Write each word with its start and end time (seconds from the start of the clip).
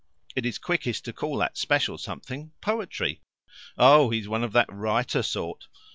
It 0.35 0.47
is 0.47 0.57
quickest 0.57 1.05
to 1.05 1.13
call 1.13 1.37
that 1.37 1.59
special 1.59 1.99
something 1.99 2.53
poetry" 2.59 3.21
"Oh, 3.77 4.09
he's 4.09 4.27
one 4.27 4.43
of 4.43 4.53
that 4.53 4.73
writer 4.73 5.21
sort." 5.21 5.67